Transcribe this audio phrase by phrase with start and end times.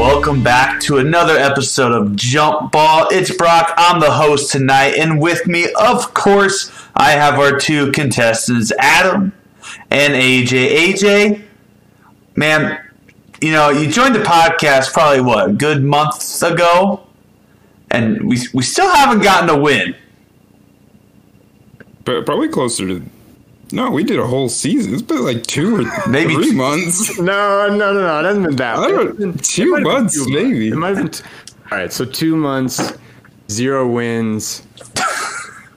[0.00, 3.06] welcome back to another episode of Jump Ball.
[3.10, 3.74] It's Brock.
[3.76, 9.34] I'm the host tonight, and with me, of course, I have our two contestants, Adam
[9.90, 10.74] and AJ.
[10.74, 11.42] AJ,
[12.34, 12.82] man,
[13.42, 17.06] you know, you joined the podcast probably what, good months ago,
[17.90, 19.94] and we we still haven't gotten a win.
[22.06, 23.02] But probably closer to.
[23.72, 24.92] No, we did a whole season.
[24.94, 27.18] It's been like two or Maybe three t- months.
[27.18, 28.18] No, no, no, no.
[28.20, 28.76] It hasn't been that.
[28.78, 30.68] I don't- It's been- two it might have been months, two maybe.
[30.68, 31.08] It might have been.
[31.10, 31.24] T-
[31.70, 32.92] All right, so two months,
[33.50, 34.62] zero wins.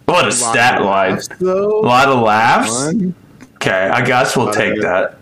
[0.05, 1.11] What a Lot stat of line!
[1.13, 2.70] laughs, A lot of laughs.
[2.85, 3.15] Fun.
[3.55, 5.17] Okay, I guess we'll take that.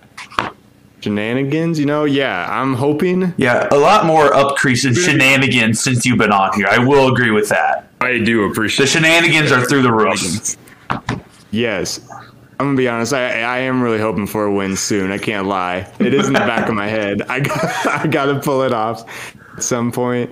[1.01, 2.05] Shenanigans, you know.
[2.05, 3.31] Yeah, I'm hoping.
[3.37, 6.67] Yeah, a lot more up crease and shenanigans since you've been on here.
[6.67, 7.89] I will agree with that.
[8.01, 10.57] I do appreciate The appreciate shenanigans are through the roof.
[11.51, 11.99] Yes,
[12.61, 13.11] I'm gonna be honest.
[13.11, 15.11] I I am really hoping for a win soon.
[15.11, 15.91] I can't lie.
[15.97, 17.23] It is in the back of my head.
[17.23, 19.03] I got, I got to pull it off
[19.57, 20.29] at some point.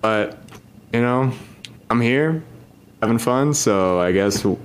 [0.00, 0.38] But
[0.92, 1.32] you know,
[1.90, 2.44] I'm here,
[3.02, 3.54] having fun.
[3.54, 4.56] So I guess I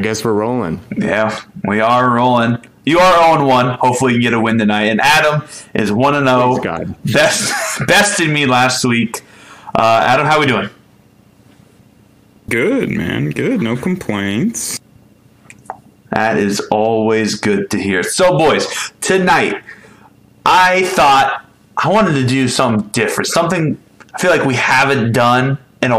[0.00, 0.80] guess we're rolling.
[0.96, 2.56] Yeah, we are rolling.
[2.86, 3.78] You are 0 1.
[3.80, 4.84] Hopefully, you can get a win tonight.
[4.84, 6.54] And Adam is 1 0.
[6.54, 7.12] Praise God.
[7.12, 7.52] Best,
[7.86, 9.20] bested me last week.
[9.74, 10.70] Uh, Adam, how we doing?
[12.48, 13.28] Good, man.
[13.28, 13.60] Good.
[13.60, 14.80] No complaints.
[16.12, 18.02] That is always good to hear.
[18.02, 19.62] So, boys, tonight
[20.44, 21.46] I thought
[21.76, 23.28] I wanted to do something different.
[23.28, 23.80] Something
[24.14, 25.98] I feel like we haven't done in a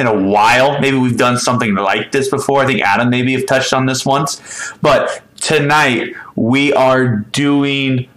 [0.00, 0.80] in a while.
[0.80, 2.60] Maybe we've done something like this before.
[2.60, 4.72] I think Adam maybe have touched on this once.
[4.82, 8.08] But tonight we are doing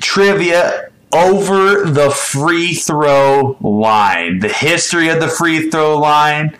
[0.00, 4.38] trivia over the free throw line.
[4.38, 6.56] The history of the free throw line,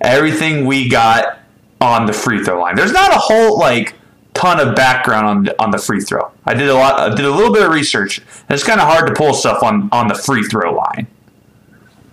[0.00, 1.37] everything we got
[1.80, 2.74] on the free throw line.
[2.76, 3.94] There's not a whole like
[4.34, 6.30] ton of background on the, on the free throw.
[6.44, 6.98] I did a lot.
[6.98, 8.18] I did a little bit of research.
[8.18, 11.06] And it's kind of hard to pull stuff on on the free throw line.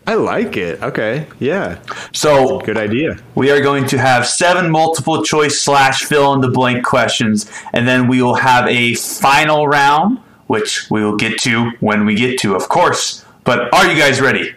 [0.08, 0.84] I like it.
[0.84, 1.80] Okay, yeah,
[2.14, 3.18] So good idea.
[3.34, 7.88] we are going to have seven multiple choice slash fill in the blank questions, and
[7.88, 12.38] then we will have a final round, which we will get to when we get
[12.42, 13.26] to, of course.
[13.46, 14.54] But are you guys ready?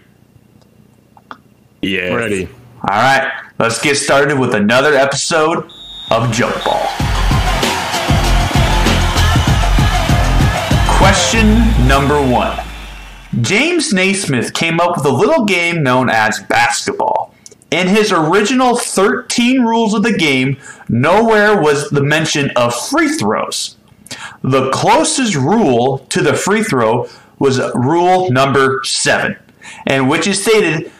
[1.80, 2.14] Yeah.
[2.14, 2.46] Ready.
[2.82, 5.70] All right, let's get started with another episode
[6.10, 6.86] of Jump Ball.
[10.96, 11.58] Question
[11.88, 12.58] number one
[13.40, 17.34] James Naismith came up with a little game known as basketball.
[17.70, 20.56] In his original 13 rules of the game,
[20.88, 23.76] nowhere was the mention of free throws.
[24.42, 27.08] The closest rule to the free throw
[27.38, 29.36] was rule number seven,
[29.86, 30.90] and which is stated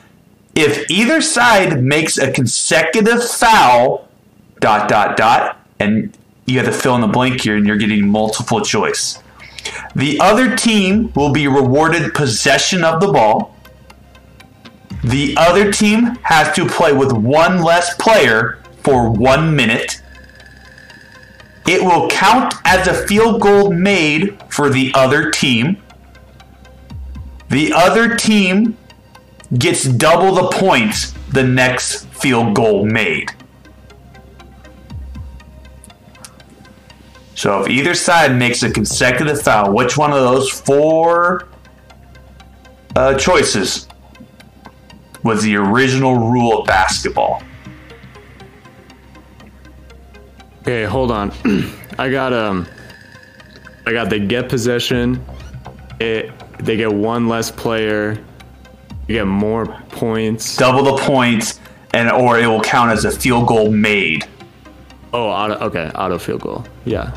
[0.59, 4.09] if either side makes a consecutive foul,
[4.59, 8.09] dot, dot, dot, and you have to fill in the blank here and you're getting
[8.09, 9.23] multiple choice.
[9.95, 13.55] The other team will be rewarded possession of the ball.
[15.05, 20.03] The other team has to play with one less player for one minute.
[21.69, 25.77] It will count as a field goal made for the other team.
[27.49, 28.77] The other team
[29.57, 33.31] gets double the points the next field goal made.
[37.35, 41.49] So if either side makes a consecutive foul, which one of those four
[42.97, 43.87] uh, choices
[45.23, 47.43] was the original rule of basketball?
[50.63, 51.33] Okay, hold on.
[51.99, 52.67] I got um
[53.87, 55.25] I got they get possession.
[56.01, 58.23] It they get one less player.
[59.09, 60.57] You get more points.
[60.57, 61.61] Double the points,
[61.95, 64.27] and or it will count as a field goal made.
[65.15, 66.67] Oh, auto, okay, auto field goal.
[66.85, 67.17] Yeah.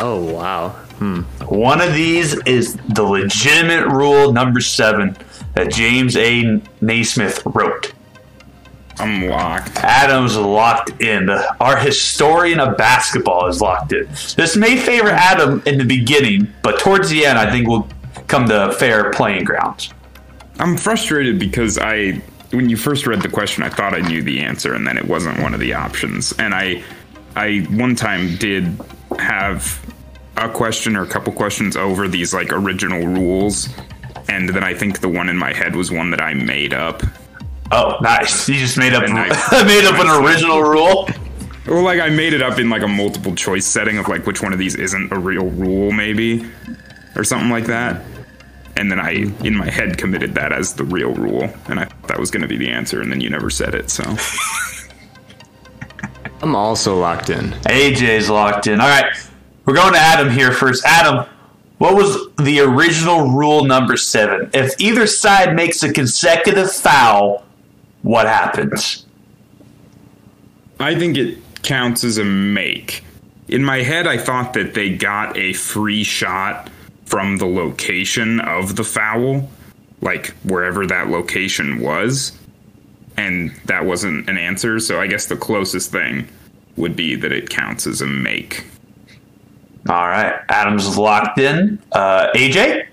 [0.00, 0.68] Oh wow.
[0.98, 1.22] Hmm.
[1.46, 5.16] One of these is the legitimate rule number seven
[5.54, 6.60] that James A.
[6.80, 7.92] Naismith wrote.
[9.00, 9.76] I'm locked.
[9.76, 11.30] Adam's locked in.
[11.30, 14.06] Our historian of basketball is locked in.
[14.36, 17.88] This may favor Adam in the beginning, but towards the end, I think we'll
[18.28, 19.92] come to fair playing grounds.
[20.58, 22.12] I'm frustrated because I,
[22.50, 25.04] when you first read the question, I thought I knew the answer, and then it
[25.06, 26.32] wasn't one of the options.
[26.38, 26.82] And I,
[27.36, 28.78] I one time did
[29.18, 29.84] have
[30.36, 33.68] a question or a couple questions over these like original rules,
[34.28, 37.02] and then I think the one in my head was one that I made up.
[37.70, 38.48] Oh, nice!
[38.48, 41.08] You just made up I- made up an original rule.
[41.66, 44.42] Well, like I made it up in like a multiple choice setting of like which
[44.42, 46.50] one of these isn't a real rule, maybe,
[47.14, 48.02] or something like that.
[48.78, 49.10] And then I,
[49.44, 52.42] in my head, committed that as the real rule, and I thought that was going
[52.42, 53.90] to be the answer, and then you never said it.
[53.90, 54.04] So
[56.42, 57.50] I'm also locked in.
[57.64, 58.80] AJ's locked in.
[58.80, 59.12] All right,
[59.64, 60.84] we're going to Adam here first.
[60.84, 61.26] Adam,
[61.78, 64.48] What was the original rule number seven?
[64.54, 67.44] If either side makes a consecutive foul,
[68.02, 69.06] what happens?
[70.78, 73.02] I think it counts as a make.
[73.48, 76.70] In my head, I thought that they got a free shot
[77.08, 79.48] from the location of the foul,
[80.00, 82.32] like wherever that location was,
[83.16, 84.78] and that wasn't an answer.
[84.78, 86.28] So I guess the closest thing
[86.76, 88.64] would be that it counts as a make.
[89.88, 91.82] All right, Adams is locked in.
[91.92, 92.88] Uh, AJ,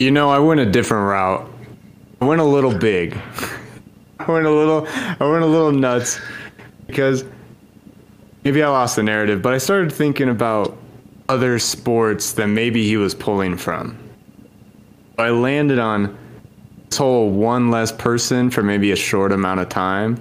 [0.00, 1.46] You know, I went a different route.
[2.22, 3.12] I went a little big.
[4.18, 6.18] I went a little I went a little nuts
[6.86, 7.22] because
[8.44, 10.76] maybe I lost the narrative, but I started thinking about
[11.28, 13.96] other sports that maybe he was pulling from.
[15.18, 16.16] I landed on
[16.88, 20.18] this whole one less person for maybe a short amount of time.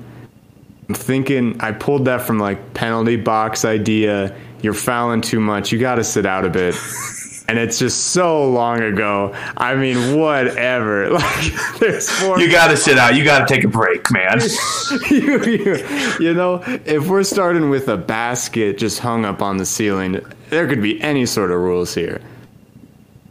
[0.87, 4.35] I'm thinking I pulled that from like penalty box idea.
[4.61, 5.71] You're fouling too much.
[5.71, 6.75] You got to sit out a bit.
[7.49, 9.33] and it's just so long ago.
[9.57, 11.09] I mean, whatever.
[11.19, 12.39] Like, there's four.
[12.39, 13.15] you got to sit out.
[13.15, 14.39] You got to take a break, man.
[15.09, 19.65] you, you, you know, if we're starting with a basket just hung up on the
[19.65, 22.21] ceiling, there could be any sort of rules here.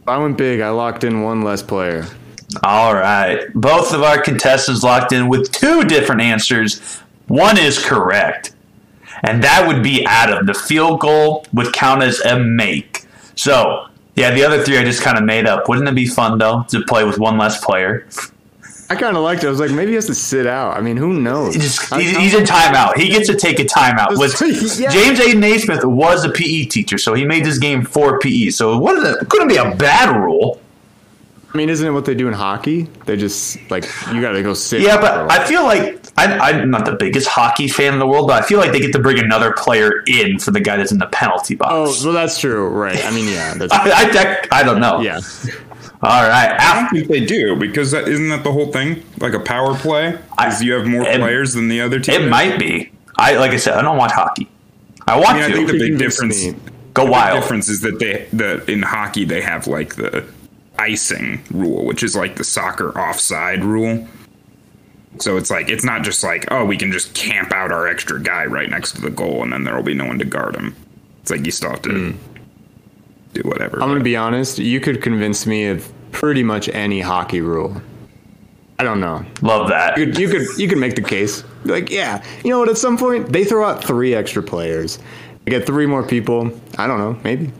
[0.05, 0.59] I went big.
[0.59, 2.05] I locked in one less player.
[2.63, 3.47] All right.
[3.53, 6.97] Both of our contestants locked in with two different answers.
[7.27, 8.53] One is correct.
[9.23, 10.45] And that would be Adam.
[10.45, 13.05] The field goal would count as a make.
[13.35, 13.88] So,
[14.19, 15.67] yeah, the other three I just kind of made up.
[15.69, 18.07] Wouldn't it be fun, though, to play with one less player?
[18.91, 19.47] I kind of liked it.
[19.47, 20.75] I was like, maybe he has to sit out.
[20.75, 21.53] I mean, who knows?
[21.53, 22.97] He just, he's, he's in timeout.
[22.97, 24.17] He gets to take a timeout.
[24.17, 24.41] Was,
[24.79, 24.89] Yeah.
[24.89, 25.33] James A.
[25.35, 28.49] Naismith was a PE teacher, so he made this game for PE.
[28.49, 30.59] So it, wasn't, it couldn't be a bad rule.
[31.53, 32.83] I mean, isn't it what they do in hockey?
[33.05, 34.81] They just like you got to go sit.
[34.81, 35.31] Yeah, but.
[35.31, 38.45] I feel like I, I'm not the biggest hockey fan in the world, but I
[38.45, 41.07] feel like they get to bring another player in for the guy that's in the
[41.07, 41.71] penalty box.
[41.73, 43.03] oh, well, that's true, right?
[43.05, 43.79] I mean, yeah, that's I,
[44.51, 44.99] I, I don't know.
[45.01, 45.19] yeah.
[46.01, 46.55] All right.
[46.59, 49.03] I don't think they do because that, isn't that the whole thing?
[49.19, 52.21] Like a power play, I- is you have more it- players than the other team.
[52.21, 52.91] it might be.
[53.17, 54.47] I like I said, I don't watch hockey.
[55.07, 56.45] I want I mean, I think the big difference.
[56.93, 57.41] Go The wild.
[57.41, 60.25] difference is that they that in hockey they have like the
[60.77, 64.07] icing rule, which is like the soccer offside rule.
[65.17, 68.21] So it's like it's not just like oh we can just camp out our extra
[68.21, 70.55] guy right next to the goal and then there will be no one to guard
[70.55, 70.75] him.
[71.21, 72.17] It's like you still have to hmm.
[73.33, 73.81] do whatever.
[73.81, 74.59] I'm gonna be honest.
[74.59, 77.81] You could convince me of pretty much any hockey rule.
[78.79, 79.25] I don't know.
[79.41, 79.97] Love that.
[79.97, 81.43] You could, you could you could make the case.
[81.65, 82.69] Like, yeah, you know what?
[82.69, 84.99] At some point, they throw out three extra players.
[85.43, 86.51] They get three more people.
[86.77, 87.19] I don't know.
[87.23, 87.51] Maybe.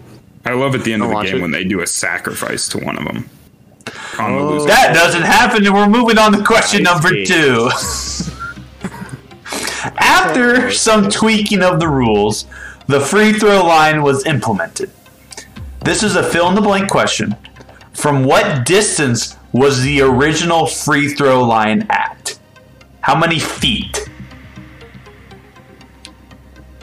[0.46, 1.42] I love at the end of I'll the game it.
[1.42, 3.30] when they do a sacrifice to one of them.
[4.20, 4.66] On the Oh.
[4.66, 7.26] That doesn't happen, and we're moving on to question I number see.
[7.26, 7.70] two.
[10.00, 12.46] After some tweaking of the rules,
[12.88, 14.92] the free throw line was implemented.
[15.84, 17.36] This is a fill in the blank question.
[17.94, 22.38] From what distance was the original free throw line at?
[23.02, 24.10] How many feet?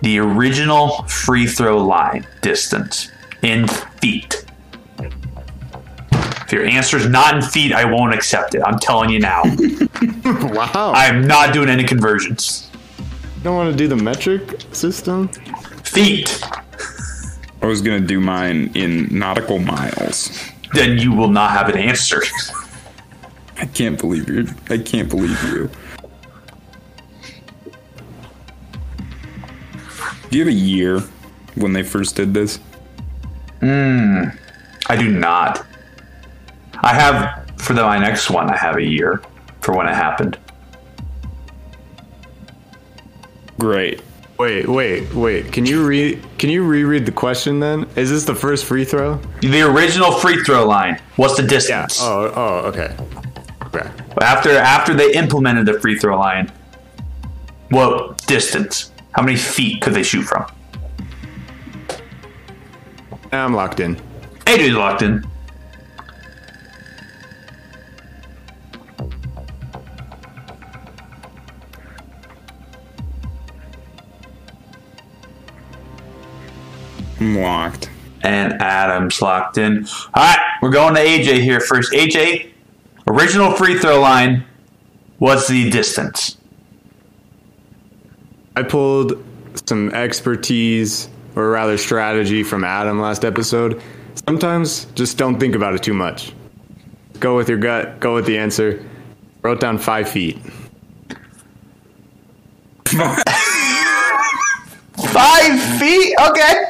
[0.03, 3.11] The original free throw line distance
[3.43, 4.46] in feet.
[6.47, 8.63] If your answer is not in feet, I won't accept it.
[8.65, 9.43] I'm telling you now.
[10.25, 10.93] Wow.
[10.95, 12.71] I'm not doing any conversions.
[12.99, 15.27] You don't want to do the metric system.
[15.83, 16.41] Feet.
[17.63, 20.51] I was gonna do mine in nautical miles.
[20.73, 22.23] Then you will not have an answer.
[23.57, 24.47] I can't believe you.
[24.71, 25.71] I can't believe you.
[30.31, 31.01] Do you have a year
[31.57, 32.59] when they first did this?
[33.61, 34.25] Hmm.
[34.89, 35.67] I do not.
[36.87, 38.49] I have for the, my next one.
[38.49, 39.21] I have a year
[39.61, 40.39] for when it happened.
[43.59, 44.03] Great.
[44.39, 45.51] Wait, wait, wait.
[45.51, 47.89] Can you re can you reread the question then?
[47.97, 49.19] Is this the first free throw?
[49.41, 51.01] The original free throw line.
[51.17, 51.49] What's the Yeah.
[51.49, 51.99] distance?
[52.01, 52.95] Oh, oh, okay.
[53.65, 53.91] Okay.
[54.21, 56.53] After after they implemented the free throw line,
[57.71, 58.93] what distance?
[59.11, 60.47] How many feet could they shoot from?
[63.33, 63.97] I'm locked in.
[64.45, 65.27] AJ's locked in.
[77.27, 77.91] I'm locked.
[78.23, 79.87] and Adams locked in.
[80.15, 81.93] All right, we're going to AJ here first.
[81.93, 82.51] AJ,
[83.09, 84.45] original free throw line.
[85.19, 86.37] What's the distance?
[88.55, 89.25] I pulled
[89.67, 93.83] some expertise, or rather strategy, from Adam last episode.
[94.27, 96.33] Sometimes just don't think about it too much.
[97.19, 98.85] Go with your gut, go with the answer.
[99.43, 100.39] Wrote down five feet.
[104.97, 106.15] Five feet.
[106.29, 106.65] Okay.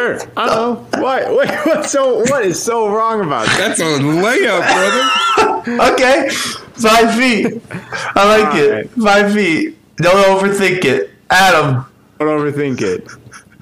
[0.00, 0.32] Sure.
[0.36, 1.00] I don't know.
[1.02, 1.30] What?
[1.32, 1.66] What?
[1.66, 2.20] What's so?
[2.20, 3.76] What is so wrong about that?
[3.76, 5.26] That's a layup, brother.
[5.92, 6.30] Okay.
[6.30, 7.62] Five feet.
[7.70, 8.70] I like it.
[8.70, 8.90] Alright.
[8.92, 9.76] Five feet.
[9.96, 11.10] Don't overthink it.
[11.28, 11.84] Adam.
[12.18, 13.06] Don't overthink it.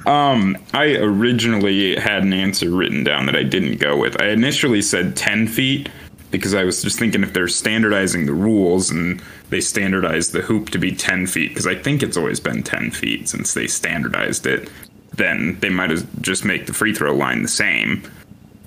[0.07, 4.21] Um, I originally had an answer written down that I didn't go with.
[4.23, 5.88] I initially said 10 feet
[6.30, 10.71] because I was just thinking if they're standardizing the rules and they standardized the hoop
[10.71, 14.47] to be 10 feet, because I think it's always been 10 feet since they standardized
[14.47, 14.71] it,
[15.12, 18.03] then they might as just make the free throw line the same.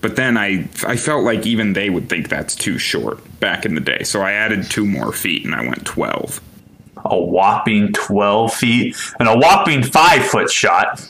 [0.01, 3.75] But then I, I felt like even they would think that's too short back in
[3.75, 4.03] the day.
[4.03, 6.41] So I added two more feet and I went 12.
[7.05, 11.07] A whopping 12 feet and a whopping five foot shot.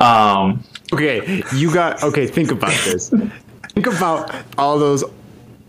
[0.00, 2.02] Um, Okay, you got.
[2.02, 3.10] Okay, think about this.
[3.68, 5.04] think about all those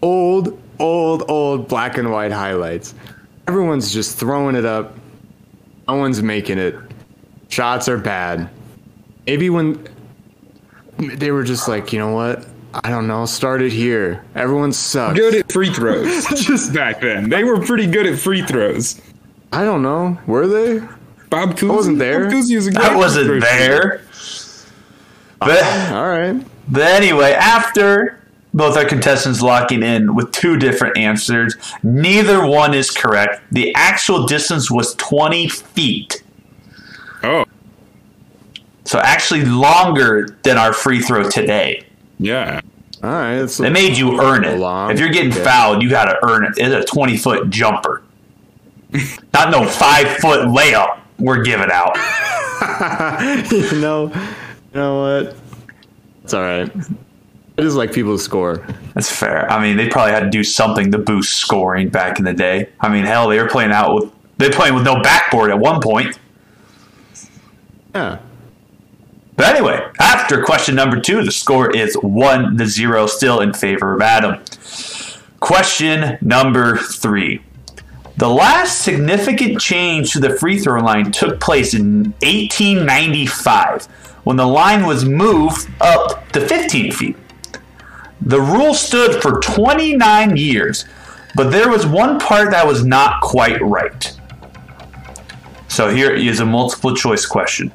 [0.01, 2.95] old, old, old black and white highlights.
[3.47, 4.95] Everyone's just throwing it up.
[5.87, 6.75] No one's making it.
[7.49, 8.49] Shots are bad.
[9.25, 9.87] Maybe when
[10.97, 12.45] they were just like, you know what?
[12.73, 13.25] I don't know.
[13.25, 14.23] Started here.
[14.35, 15.17] Everyone sucks.
[15.19, 16.25] Good at free throws.
[16.45, 17.29] just back then.
[17.29, 19.01] They were pretty good at free throws.
[19.51, 20.17] I don't know.
[20.25, 20.79] Were they?
[21.29, 22.25] Bob Cousy wasn't there.
[22.25, 23.67] Bob Cousy was a great I wasn't free throw shooter.
[23.67, 24.01] there.
[25.39, 26.45] But, All right.
[26.69, 28.19] but anyway, after
[28.53, 33.41] both our contestants locking in with two different answers, neither one is correct.
[33.51, 36.21] The actual distance was 20 feet.
[38.85, 41.85] So actually longer than our free throw today.
[42.19, 42.61] yeah.
[43.03, 43.33] All right.
[43.37, 44.59] It's They made you earn it.
[44.59, 44.91] Long.
[44.91, 45.43] If you're getting Okay.
[45.43, 46.51] fouled, you got to earn it.
[46.57, 48.03] It's a 20 foot jumper.
[49.33, 51.95] Not no five foot layup we're giving out.
[53.51, 55.35] you know, you know what?
[56.23, 56.71] It's all right.
[57.57, 58.65] I just like people to score.
[58.93, 59.51] That's fair.
[59.51, 62.69] I mean, they probably had to do something to boost scoring back in the day.
[62.79, 65.57] I mean, hell, they were playing out with they were playing with no backboard at
[65.59, 66.19] one point.
[67.95, 68.19] Yeah.
[69.41, 73.95] But anyway, after question number two, the score is one to zero, still in favor
[73.95, 74.39] of Adam.
[75.39, 77.41] Question number three.
[78.17, 83.85] The last significant change to the free throw line took place in 1895
[84.25, 87.17] when the line was moved up to 15 feet.
[88.21, 90.85] The rule stood for 29 years,
[91.33, 94.15] but there was one part that was not quite right.
[95.67, 97.71] So here is a multiple choice question.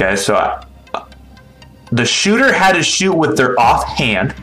[0.00, 0.64] Okay, so uh,
[1.92, 4.34] the shooter had to shoot with their offhand.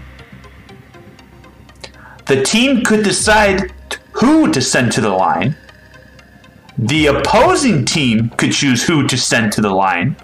[2.28, 3.74] The team could decide
[4.12, 5.56] who to send to the line.
[6.78, 10.16] The opposing team could choose who to send to the line.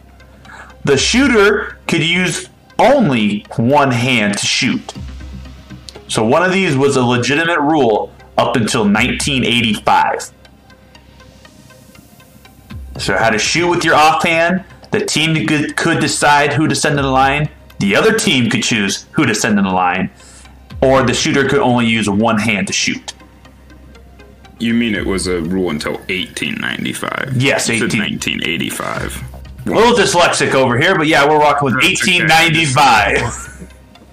[0.83, 2.47] The shooter could use
[2.77, 4.93] only one hand to shoot.
[6.09, 10.31] So one of these was a legitimate rule up until 1985.
[12.99, 14.65] So how to shoot with your offhand.
[14.93, 17.49] The team could, could decide who to send to the line.
[17.79, 20.11] The other team could choose who to send to the line.
[20.83, 23.13] Or the shooter could only use one hand to shoot.
[24.59, 27.33] You mean it was a rule until 1895?
[27.35, 29.23] Yes, You 18 1985.
[29.65, 32.21] A little dyslexic over here, but yeah, we're rocking with That's okay.
[32.21, 33.17] 1895.
[33.17, 33.23] I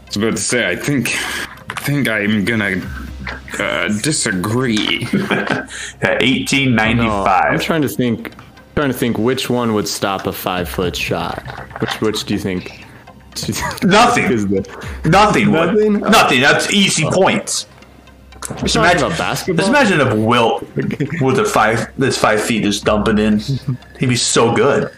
[0.06, 1.10] was about to say, I think,
[1.70, 2.80] I think I'm gonna
[3.58, 5.06] uh, disagree.
[5.12, 5.66] Yeah,
[6.02, 7.52] No, 1895.
[7.52, 8.32] I'm trying to think.
[8.74, 11.42] Trying to think which one would stop a five foot shot.
[11.80, 12.86] Which which do you think?
[13.82, 14.24] Nothing.
[14.24, 14.60] Is the
[15.04, 15.52] Nothing.
[15.52, 15.74] would.
[15.74, 15.92] Nothing?
[16.00, 16.40] Nothing.
[16.40, 17.10] That's easy oh.
[17.10, 17.66] points.
[18.58, 19.56] Just imagine- imagine about basketball.
[19.56, 20.62] Just imagine if Wilt
[21.20, 23.38] with a five this five feet just dumping in.
[23.98, 24.90] He'd be so good.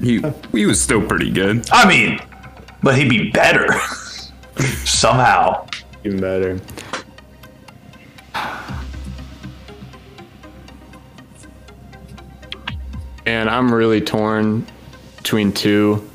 [0.00, 0.22] he,
[0.52, 1.66] he was still pretty good.
[1.72, 2.20] I mean,
[2.82, 3.68] but he'd be better
[4.84, 5.66] somehow.
[6.04, 6.60] Even better.
[13.26, 14.66] And I'm really torn
[15.16, 16.08] between two.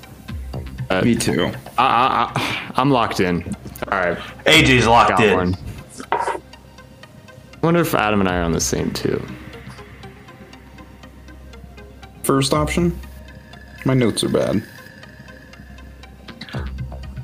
[0.89, 1.51] Uh, Me too.
[1.77, 3.43] I, I, I, I'm locked in.
[3.91, 5.35] All right, AJ's locked got in.
[5.35, 5.57] one.
[6.11, 6.39] I
[7.61, 9.23] wonder if Adam and I are on the same too.
[12.23, 12.97] First option.
[13.85, 14.63] My notes are bad.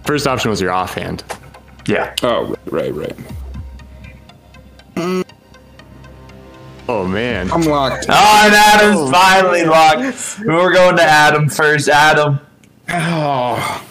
[0.05, 1.23] First option was your offhand.
[1.87, 2.13] Yeah.
[2.23, 3.15] Oh, right, right.
[6.89, 7.51] Oh man.
[7.51, 8.05] I'm locked.
[8.09, 9.11] Oh, and Adam's oh.
[9.11, 10.39] finally locked.
[10.45, 11.89] We're going to Adam first.
[11.89, 12.39] Adam.
[12.89, 13.83] Oh.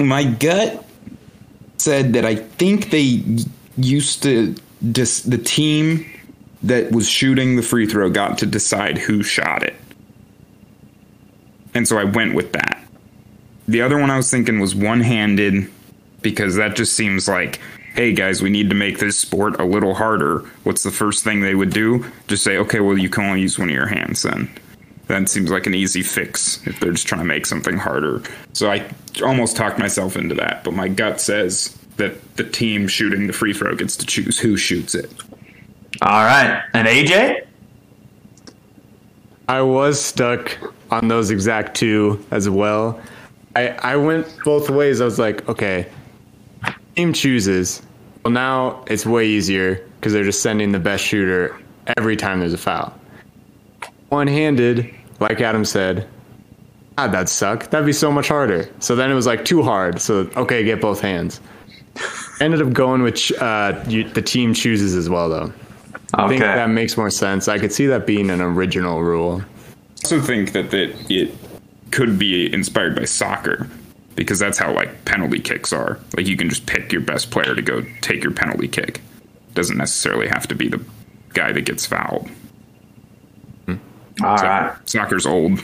[0.00, 0.84] My gut
[1.76, 3.22] said that I think they
[3.76, 4.54] used to
[4.92, 6.04] just the team
[6.62, 9.74] that was shooting the free throw got to decide who shot it.
[11.74, 12.82] And so I went with that.
[13.68, 15.70] The other one I was thinking was one handed
[16.22, 17.60] because that just seems like,
[17.94, 20.40] hey guys, we need to make this sport a little harder.
[20.64, 22.04] What's the first thing they would do?
[22.26, 24.50] Just say, okay, well, you can only use one of your hands then.
[25.08, 28.22] that seems like an easy fix if they're just trying to make something harder.
[28.52, 28.88] So I
[29.22, 33.52] almost talked myself into that, but my gut says that the team shooting the free
[33.52, 35.12] throw gets to choose who shoots it.
[36.02, 36.62] All right.
[36.74, 37.46] And AJ?
[39.48, 40.56] I was stuck
[40.90, 43.00] on those exact two as well.
[43.56, 45.00] I, I went both ways.
[45.00, 45.88] I was like, okay,
[46.98, 47.80] team chooses.
[48.24, 51.56] Well, now it's way easier because they're just sending the best shooter
[51.96, 52.92] every time there's a foul.
[54.08, 56.08] One handed, like Adam said,
[56.96, 57.70] God, that'd suck.
[57.70, 58.68] That'd be so much harder.
[58.80, 60.00] So then it was like too hard.
[60.00, 61.40] So, okay, get both hands.
[62.40, 65.52] Ended up going with uh, you, the team chooses as well, though.
[66.14, 67.46] I think that makes more sense.
[67.46, 69.40] I could see that being an original rule.
[69.40, 69.44] I
[70.02, 71.32] also think that it, it
[71.92, 73.68] could be inspired by soccer
[74.18, 76.00] because that's how like penalty kicks are.
[76.16, 79.00] Like you can just pick your best player to go take your penalty kick.
[79.54, 80.84] Doesn't necessarily have to be the
[81.34, 82.28] guy that gets fouled.
[83.68, 84.76] All right.
[84.86, 85.62] Soccer's old.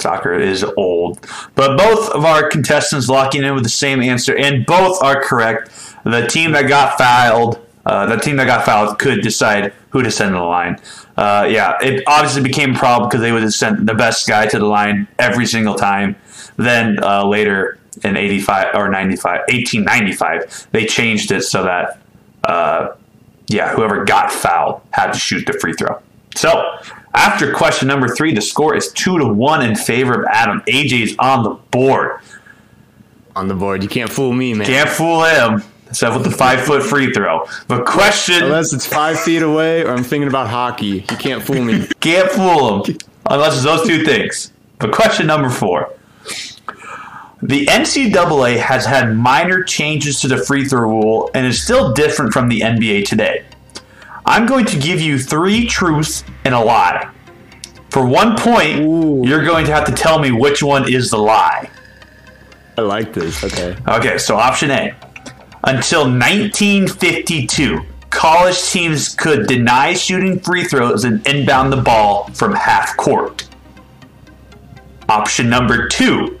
[0.00, 1.26] Soccer is old.
[1.54, 5.70] But both of our contestants locking in with the same answer, and both are correct.
[6.04, 10.10] The team that got fouled, uh, the team that got fouled could decide who to
[10.10, 10.80] send to the line.
[11.18, 14.46] Uh, yeah, it obviously became a problem because they would have sent the best guy
[14.46, 16.16] to the line every single time.
[16.56, 21.98] Then uh, later in 85 or 95, 1895, they changed it so that,
[22.44, 22.94] uh,
[23.48, 26.00] yeah, whoever got fouled had to shoot the free throw.
[26.36, 26.78] So
[27.14, 30.60] after question number three, the score is two to one in favor of Adam.
[30.68, 32.20] AJ's on the board.
[33.36, 33.82] On the board.
[33.82, 34.66] You can't fool me, man.
[34.66, 35.62] Can't fool him.
[35.88, 37.48] Except with the five foot free throw.
[37.66, 40.86] But question Unless it's five feet away or I'm thinking about hockey.
[40.86, 41.88] You can't fool me.
[41.98, 42.96] can't fool him
[43.28, 44.52] unless it's those two things.
[44.78, 45.92] But question number four.
[47.42, 52.32] The NCAA has had minor changes to the free throw rule and is still different
[52.32, 53.46] from the NBA today.
[54.26, 57.10] I'm going to give you three truths and a lie.
[57.88, 59.22] For one point, Ooh.
[59.24, 61.70] you're going to have to tell me which one is the lie.
[62.76, 63.42] I like this.
[63.42, 63.76] Okay.
[63.88, 64.94] Okay, so option A.
[65.64, 72.96] Until 1952, college teams could deny shooting free throws and inbound the ball from half
[72.96, 73.48] court.
[75.08, 76.39] Option number two.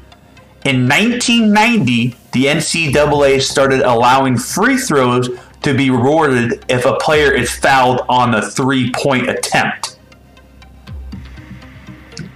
[0.64, 5.30] In 1990, the NCAA started allowing free throws
[5.62, 9.98] to be rewarded if a player is fouled on the three point attempt.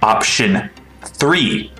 [0.01, 0.71] Option
[1.03, 1.71] three.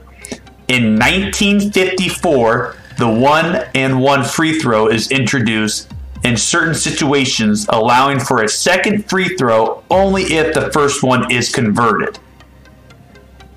[0.67, 5.91] In 1954, the one and one free throw is introduced
[6.23, 11.51] in certain situations, allowing for a second free throw only if the first one is
[11.51, 12.19] converted.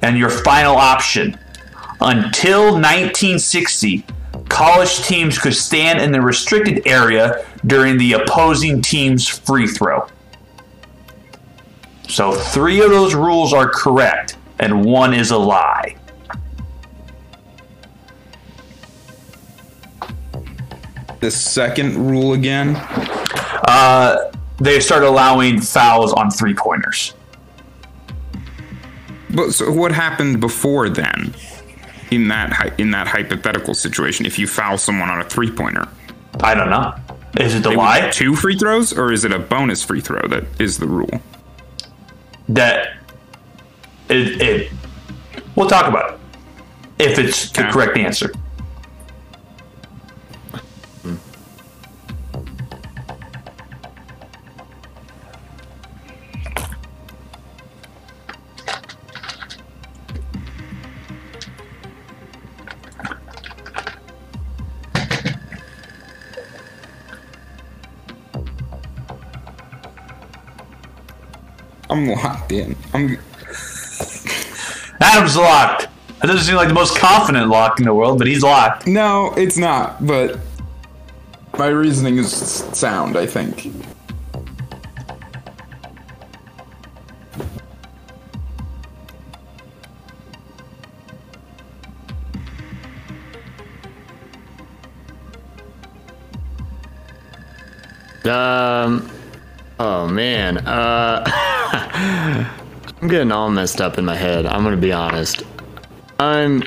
[0.02, 1.38] And your final option
[2.00, 4.04] until 1960,
[4.48, 10.06] college teams could stand in the restricted area during the opposing team's free throw.
[12.08, 15.96] So, three of those rules are correct, and one is a lie.
[21.20, 22.76] The second rule again.
[23.66, 27.14] Uh, they start allowing fouls on three pointers.
[29.34, 31.34] But so what happened before then?
[32.10, 35.86] In that in that hypothetical situation, if you foul someone on a three pointer,
[36.40, 36.94] I don't know.
[37.38, 40.44] Is it the lie two free throws, or is it a bonus free throw that
[40.58, 41.20] is the rule?
[42.48, 42.96] that
[44.08, 44.72] it, it?
[45.54, 46.14] We'll talk about
[46.98, 48.32] it if it's the correct answer.
[71.98, 72.76] I'm locked in.
[72.94, 73.18] I'm
[75.00, 75.88] Adam's locked.
[76.20, 78.86] That doesn't seem like the most confident lock in the world, but he's locked.
[78.86, 80.06] no, it's not.
[80.06, 80.38] But
[81.58, 83.16] my reasoning is sound.
[83.16, 83.66] I think.
[98.24, 99.10] Um.
[99.80, 100.58] Oh man.
[100.58, 101.44] Uh.
[103.00, 104.46] I'm getting all messed up in my head.
[104.46, 105.42] I'm gonna be honest.
[106.18, 106.62] I'm.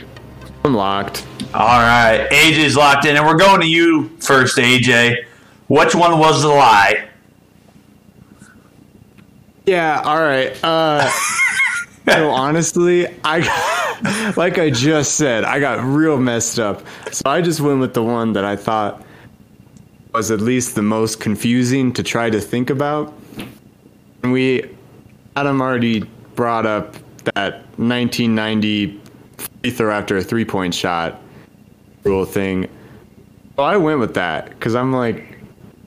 [0.63, 1.25] I'm locked.
[1.53, 5.25] All right, AJ's locked in, and we're going to you first, AJ.
[5.67, 7.09] Which one was the lie?
[9.65, 10.01] Yeah.
[10.03, 10.57] All right.
[10.63, 11.09] Uh.
[12.09, 16.85] so honestly, I like I just said, I got real messed up.
[17.11, 19.03] So I just went with the one that I thought
[20.13, 23.13] was at least the most confusing to try to think about.
[24.23, 24.69] And we,
[25.35, 26.01] Adam already
[26.35, 26.93] brought up
[27.35, 28.99] that 1990
[29.37, 31.21] free throw after a three point shot
[32.03, 32.67] rule thing.
[33.55, 35.37] Well, I went with that because I'm like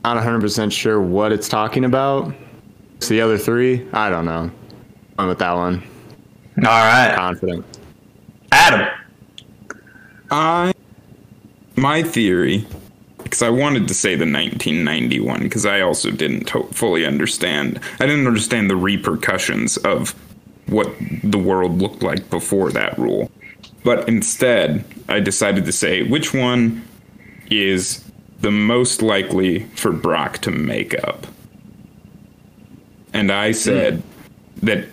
[0.05, 2.35] not 100% sure what it's talking about.
[2.97, 3.87] It's the other three.
[3.93, 4.51] I don't know.
[5.19, 5.83] I went with that one.
[6.59, 7.65] All right, Confident.
[8.53, 8.89] Adam.
[10.31, 10.73] I
[11.77, 12.67] my theory
[13.35, 17.81] because I wanted to say the 1991 because I also didn't to- fully understand.
[17.99, 20.15] I didn't understand the repercussions of
[20.67, 20.95] what
[21.25, 23.33] the world looked like before that rule.
[23.83, 26.87] But instead, I decided to say which one
[27.51, 28.05] is
[28.41, 31.27] the most likely for Brock to make up.
[33.13, 34.01] And I said
[34.63, 34.87] that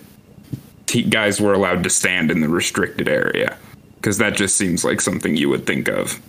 [0.88, 3.56] t- guys were allowed to stand in the restricted area
[3.98, 6.20] because that just seems like something you would think of.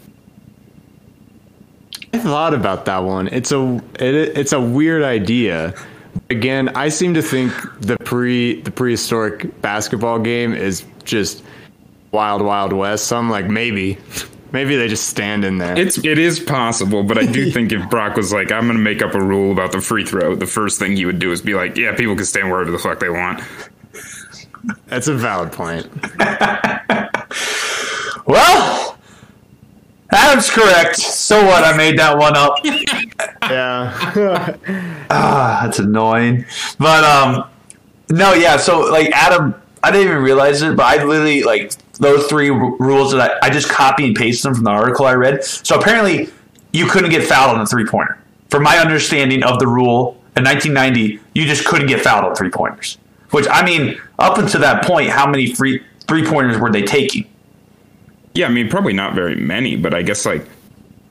[2.13, 3.29] I thought about that one.
[3.29, 5.75] It's a it, it's a weird idea.
[6.29, 11.43] Again, I seem to think the pre the prehistoric basketball game is just
[12.11, 13.07] wild wild west.
[13.07, 13.99] So I'm like maybe
[14.53, 15.79] maybe they just stand in there.
[15.79, 19.01] It's it is possible, but I do think if Brock was like, I'm gonna make
[19.01, 21.55] up a rule about the free throw, the first thing he would do is be
[21.55, 23.43] like, Yeah, people can stand wherever the fuck they want.
[24.87, 25.89] That's a valid point.
[28.25, 28.82] Well,
[30.13, 30.97] Adam's correct.
[30.97, 31.65] So what?
[31.65, 32.57] I made that one up.
[33.51, 34.57] Yeah.
[35.11, 36.45] Ah, that's annoying.
[36.79, 37.45] But um,
[38.11, 38.57] no, yeah.
[38.57, 42.77] So like Adam, I didn't even realize it, but I literally like those three r-
[42.77, 45.45] rules that I, I just copy and pasted them from the article I read.
[45.45, 46.29] So apparently,
[46.73, 48.19] you couldn't get fouled on a three pointer.
[48.49, 52.51] From my understanding of the rule in 1990, you just couldn't get fouled on three
[52.51, 52.97] pointers.
[53.33, 57.27] Which I mean, up until that point, how many free three pointers were they taking?
[58.35, 60.47] Yeah, I mean probably not very many, but I guess like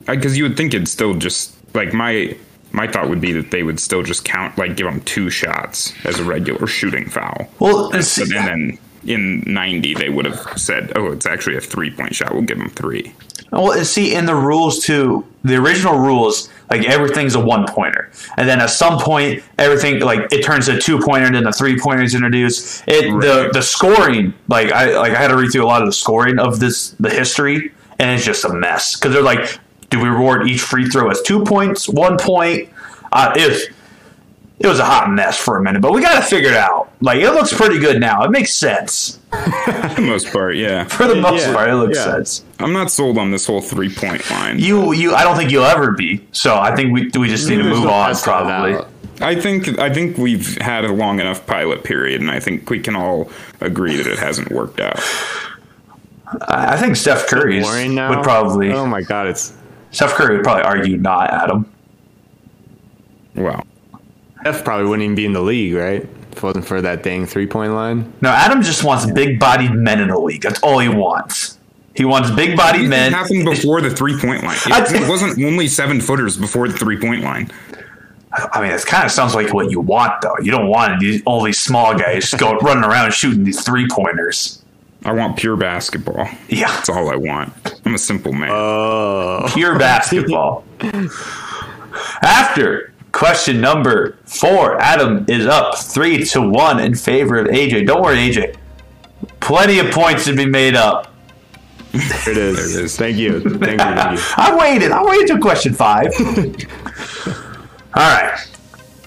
[0.06, 2.36] because you would think it'd still just like my
[2.72, 5.92] my thought would be that they would still just count like give them two shots
[6.04, 7.48] as a regular shooting foul.
[7.58, 11.60] Well, and see, But then in 90 they would have said, "Oh, it's actually a
[11.60, 12.32] three-point shot.
[12.32, 13.12] We'll give them 3."
[13.52, 18.48] Well, see, in the rules too, the original rules, like everything's a one pointer, and
[18.48, 21.52] then at some point, everything like it turns to a two pointer, and then the
[21.52, 22.82] three pointer is introduced.
[22.86, 23.52] It the Right.
[23.52, 26.38] the scoring, like I like I had to read through a lot of the scoring
[26.38, 29.58] of this the history, and it's just a mess because they're like,
[29.90, 32.70] do we reward each free throw as two points, one point?
[33.12, 33.66] Uh, it was
[34.60, 36.90] it was a hot mess for a minute, but we got to figure it out.
[37.02, 38.22] Like it looks pretty good now.
[38.24, 39.18] It makes sense
[39.92, 40.84] For the most part, yeah.
[40.84, 41.70] for the most Yeah, part.
[41.70, 42.04] It looks yeah.
[42.04, 42.44] sense.
[42.58, 44.58] I'm not sold on this whole three-point line.
[44.58, 45.14] You, you.
[45.14, 46.26] I don't think you'll ever be.
[46.32, 48.14] So I think we we just need to move no on.
[48.16, 48.78] Probably.
[49.20, 52.80] I think I think we've had a long enough pilot period, and I think we
[52.80, 54.98] can all agree that it hasn't worked out.
[56.48, 58.72] I I think Steph Curry would probably.
[58.72, 59.54] Oh my god, it's
[59.90, 61.70] Steph Curry would probably argue not Adam.
[63.34, 63.64] Well,
[64.40, 66.08] Steph probably wouldn't even be in the league, right?
[66.32, 68.12] If it wasn't for that dang three point line.
[68.20, 70.42] No, Adam just wants big-bodied men in the league.
[70.42, 71.58] That's all he wants.
[71.94, 73.12] He wants big-bodied it men.
[73.12, 74.56] happened before the three-point line.
[74.66, 77.50] It, it wasn't only seven footers before the three-point line.
[78.32, 80.36] I mean, it kind of sounds like what you want, though.
[80.42, 84.62] You don't want these all these small guys go running around shooting these three-pointers.
[85.04, 86.28] I want pure basketball.
[86.48, 87.52] Yeah, That's all I want.
[87.84, 88.50] I'm a simple man.
[88.52, 89.50] Oh.
[89.52, 90.64] pure basketball.
[92.22, 97.86] After question number four, Adam is up three to one in favor of AJ.
[97.86, 98.56] Don't worry, AJ.
[99.40, 101.14] Plenty of points to be made up.
[101.92, 102.56] There it is.
[102.56, 102.96] There it is.
[102.96, 103.40] Thank you.
[103.40, 103.78] Thank you.
[103.78, 104.24] Thank you.
[104.36, 104.92] I waited.
[104.92, 106.08] I waited till question five.
[107.94, 108.38] All right.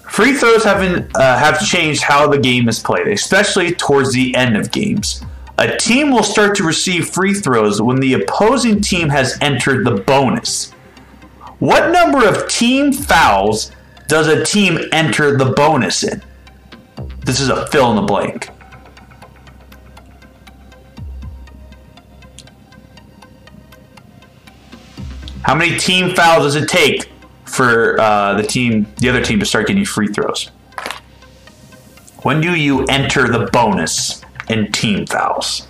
[0.09, 4.33] Free throws have been, uh, have changed how the game is played, especially towards the
[4.35, 5.21] end of games.
[5.57, 9.91] A team will start to receive free throws when the opposing team has entered the
[9.91, 10.71] bonus.
[11.59, 13.71] What number of team fouls
[14.07, 16.21] does a team enter the bonus in?
[17.25, 18.49] This is a fill in the blank.
[25.43, 27.09] How many team fouls does it take
[27.45, 30.49] for uh, the team, the other team, to start getting free throws?
[32.23, 35.67] When do you enter the bonus in team fouls?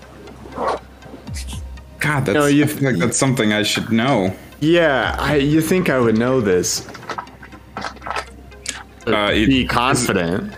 [1.99, 4.33] God, that's No, you- I feel like that's something I should know.
[4.61, 6.87] Yeah, I, you think I would know this?
[9.07, 10.51] Uh, it- Be confident.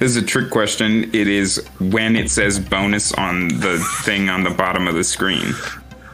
[0.00, 1.04] This is a trick question.
[1.14, 5.54] It is when it says bonus on the thing on the bottom of the screen.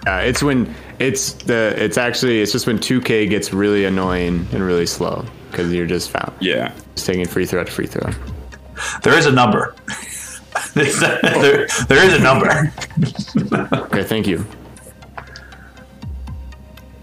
[0.06, 4.62] Uh, it's when it's the it's actually it's just when 2K gets really annoying and
[4.62, 6.72] really slow because you're just found Yeah.
[6.94, 8.10] just taking free throw after free throw.
[9.02, 9.74] There is a number.
[10.74, 12.72] there, there is a number.
[13.86, 14.44] Okay, thank you.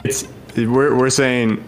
[0.04, 1.64] It's we're we're saying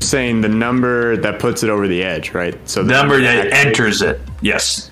[0.00, 2.56] saying the number that puts it over the edge, right?
[2.68, 4.20] So The number that enters it.
[4.40, 4.90] Yes.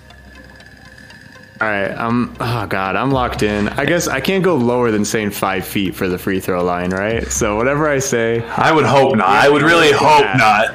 [1.60, 2.36] All right, I'm.
[2.38, 3.68] Oh God, I'm locked in.
[3.70, 6.90] I guess I can't go lower than saying five feet for the free throw line,
[6.90, 7.26] right?
[7.26, 9.26] So whatever I say, I would hope not.
[9.26, 10.74] I would really hope not.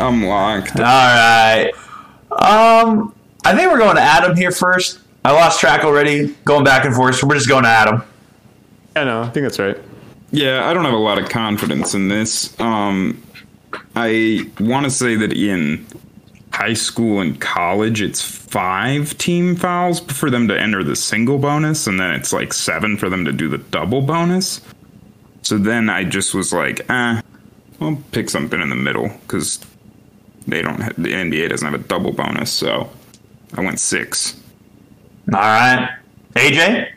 [0.00, 0.76] I'm locked.
[0.80, 1.70] All right.
[2.32, 4.98] Um, I think we're going to Adam here first.
[5.24, 6.34] I lost track already.
[6.44, 7.16] Going back and forth.
[7.16, 8.02] So we're just going to Adam.
[8.96, 9.22] I know.
[9.22, 9.78] I think that's right.
[10.32, 12.58] Yeah, I don't have a lot of confidence in this.
[12.60, 13.22] Um,
[14.02, 15.86] I want to say that in
[16.52, 21.86] high school and college, it's five team fouls for them to enter the single bonus,
[21.86, 24.60] and then it's like seven for them to do the double bonus.
[25.42, 27.20] So then I just was like, eh,
[27.80, 29.58] I'll pick something in the middle because
[30.46, 30.80] they don't.
[30.80, 32.90] Have, the NBA doesn't have a double bonus, so
[33.54, 34.40] I went six.
[35.32, 35.96] All right.
[36.34, 36.90] AJ,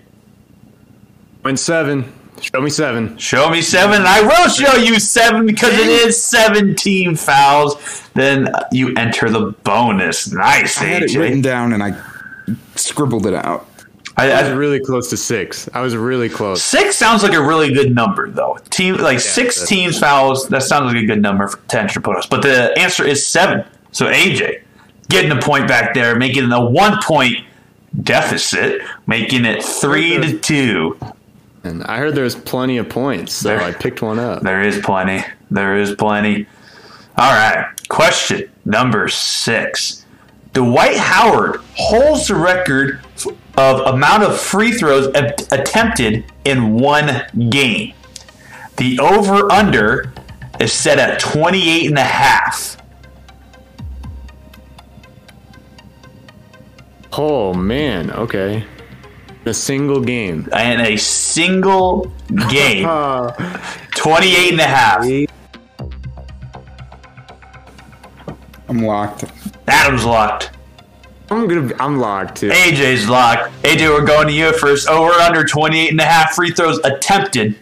[1.43, 2.11] Went seven.
[2.43, 3.17] Show me seven.
[3.17, 4.01] show me seven.
[4.05, 8.03] I will show you seven because it is 17 fouls.
[8.15, 10.31] Then you enter the bonus.
[10.31, 11.99] Nice, I had it written down and I
[12.75, 13.67] scribbled it out.
[14.17, 15.69] I, I was really close to six.
[15.73, 16.61] I was really close.
[16.61, 18.57] six sounds like a really good number, though.
[18.69, 20.47] Team like six that's- teams fouls.
[20.49, 22.25] That sounds like a good number for, to enter bonus.
[22.27, 23.65] But the answer is seven.
[23.91, 24.63] So AJ
[25.09, 27.37] getting a point back there, making it a one point
[28.01, 30.97] deficit, making it three to two.
[31.63, 34.41] And I heard there was plenty of points, so There- I picked one up.
[34.43, 35.23] There is plenty.
[35.49, 36.45] There is plenty.
[37.17, 37.65] All right.
[37.89, 40.05] Question number six.
[40.53, 42.99] Dwight Howard holds the record
[43.57, 45.07] of amount of free throws
[45.51, 47.93] attempted in one game.
[48.77, 50.11] The over under
[50.59, 52.77] is set at 28 and a half.
[57.13, 58.11] Oh man.
[58.11, 58.63] Okay.
[59.45, 60.47] A single game.
[60.53, 62.11] And a single
[62.49, 63.31] game, Uh,
[63.95, 65.05] 28 and a half.
[68.69, 69.25] I'm locked.
[69.67, 70.51] Adam's locked.
[71.29, 71.73] I'm gonna.
[71.79, 72.49] I'm locked too.
[72.49, 73.51] AJ's locked.
[73.63, 74.87] AJ, we're going to you first.
[74.87, 77.57] Over under 28 and a half free throws attempted.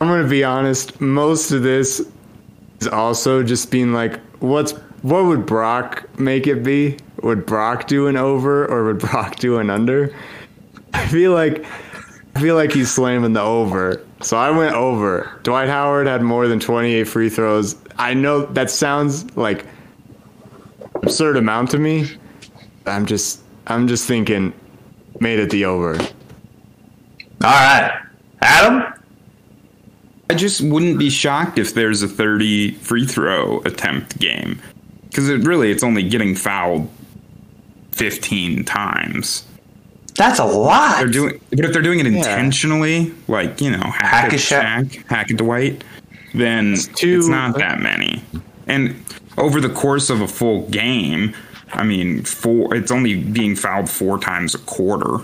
[0.00, 1.00] I'm gonna be honest.
[1.00, 2.06] Most of this
[2.80, 6.96] is also just being like, what's what would Brock make it be?
[7.22, 10.14] Would Brock do an over or would Brock do an under?
[10.92, 11.64] I feel like
[12.34, 14.04] I feel like he's slamming the over.
[14.22, 15.38] So I went over.
[15.42, 17.76] Dwight Howard had more than 28 free throws.
[17.98, 19.66] I know that sounds like
[20.94, 22.10] absurd amount to me.
[22.86, 24.52] I'm just I'm just thinking
[25.20, 25.98] made it the over.
[25.98, 28.00] All right.
[28.40, 28.92] Adam?
[30.30, 34.60] I just wouldn't be shocked if there's a 30 free throw attempt game.
[35.08, 36.88] Because it really, it's only getting fouled
[37.92, 39.44] 15 times.
[40.14, 40.98] That's a lot.
[40.98, 44.38] They're doing, but if they're doing it intentionally, like you know, hack, Hack a a
[44.38, 44.84] Shaq.
[44.90, 45.84] Shaq, hack a Dwight,
[46.34, 48.22] then it's, too- not that many.
[48.66, 48.94] And
[49.38, 51.34] over the course of a full game,
[51.72, 52.74] I mean, four.
[52.74, 55.18] It's only being fouled four times a quarter.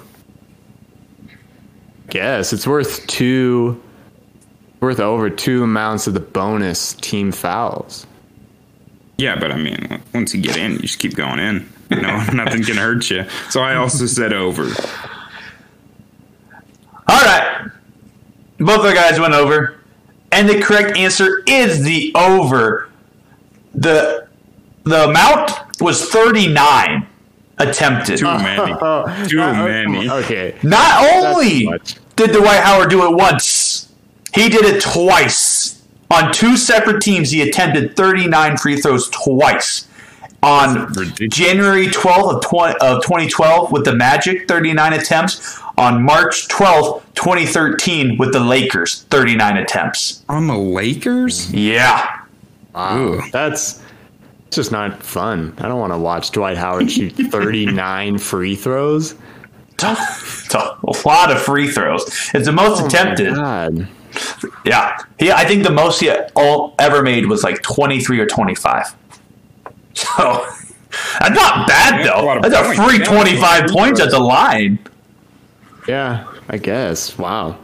[2.09, 3.81] guess it's worth two
[4.81, 8.07] worth over two amounts of the bonus team fouls
[9.19, 11.69] Yeah, but I mean, once you get in, you just keep going in.
[11.91, 13.25] You know, nothing can hurt you.
[13.51, 14.65] So I also said over.
[17.09, 17.71] All right.
[18.59, 19.77] Both the guys went over.
[20.33, 22.91] And the correct answer is the over.
[23.75, 24.27] The
[24.85, 27.07] the amount was 39
[27.59, 28.19] attempted.
[28.19, 28.73] Too many.
[29.29, 30.09] Too Uh, many.
[30.11, 31.97] okay Not only much.
[32.17, 33.93] did Dwight Howard do it once,
[34.35, 35.83] he did it twice.
[36.11, 39.87] On two separate teams, he attempted 39 free throws twice.
[40.43, 40.93] On.
[41.31, 45.61] January 12th of, 20, of 2012 with the Magic, 39 attempts.
[45.77, 50.25] On March 12th, 2013 with the Lakers, 39 attempts.
[50.29, 51.53] On the Lakers?
[51.53, 52.23] Yeah.
[52.75, 53.25] wow Ugh.
[53.33, 53.83] that's
[54.47, 59.15] it's just not fun i don't want to watch dwight howard shoot 39 free throws
[59.73, 62.03] It's a lot of free throws.
[62.35, 63.35] It's the most oh attempted.
[63.35, 63.87] God.
[64.65, 65.31] Yeah, he.
[65.31, 68.87] I think the most he all ever made was like twenty three or twenty five.
[69.95, 70.47] So
[71.21, 72.37] that's not bad That's though.
[72.37, 74.13] of That's a free Yeah, twenty five points throws.
[74.13, 74.79] at the line.
[75.87, 77.57] yeah i guess wow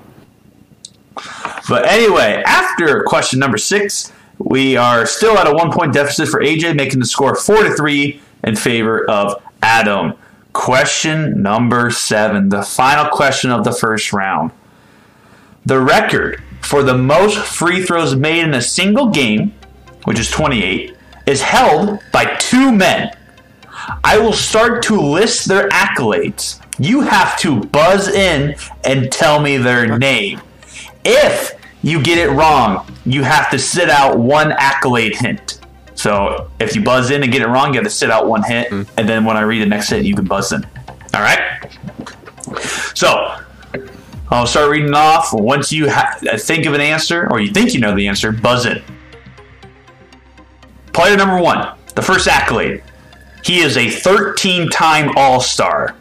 [1.69, 6.41] But anyway, after question number six, we are still at a one point deficit for
[6.41, 10.15] AJ, making the score four to three in favor of Adam.
[10.53, 14.51] Question number seven, the final question of the first round.
[15.67, 19.55] The record for the most free throws made in a single game,
[20.05, 20.94] which is 28,
[21.27, 23.17] is held by two men.
[24.03, 26.61] I will start to list their accolades.
[26.79, 30.41] You have to buzz in and tell me their name.
[31.05, 35.61] If you get it wrong, you have to sit out one accolade hint.
[35.95, 38.43] So if you buzz in and get it wrong, you have to sit out one
[38.43, 38.83] hint, hmm.
[38.97, 40.67] and then when I read the next hint, you can buzz in.
[41.15, 41.71] All right.
[42.95, 43.39] So
[44.31, 45.33] I'll start reading off.
[45.33, 48.67] Once you ha- think of an answer, or you think you know the answer, buzz
[48.67, 48.83] in.
[50.95, 52.83] Player number one, the first accolade.
[53.45, 55.97] He is a 13 time All Star.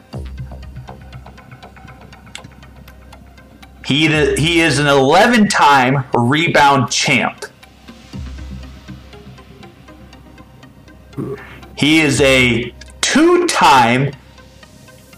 [3.84, 7.44] He, he is an 11 time rebound champ.
[11.76, 14.12] He is a two time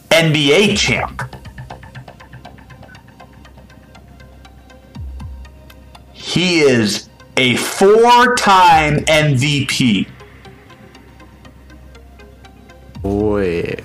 [0.08, 1.36] NBA champ.
[6.14, 10.08] He is a four time MVP.
[13.02, 13.76] Boy.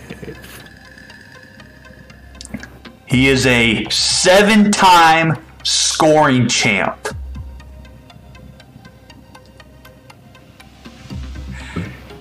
[3.08, 7.08] He is a seven time scoring champ.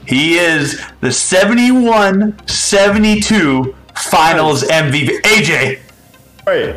[0.07, 5.21] He is the 71 72 finals MVP.
[5.23, 5.79] AJ,
[6.47, 6.75] Wait.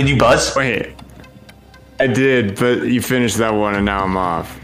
[0.00, 0.56] Did you buzz?
[0.56, 0.94] Wait.
[2.00, 4.58] I did, but you finished that one and now I'm off.